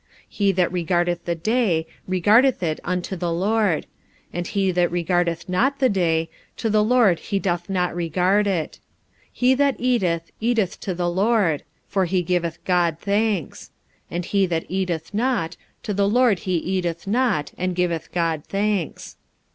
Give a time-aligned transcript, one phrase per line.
[0.29, 3.85] 45:014:006 He that regardeth the day, regardeth it unto the Lord;
[4.33, 6.27] and he that regardeth not the day,
[6.57, 8.79] to the Lord he doth not regard it.
[9.31, 13.69] He that eateth, eateth to the Lord, for he giveth God thanks;
[14.09, 19.17] and he that eateth not, to the Lord he eateth not, and giveth God thanks.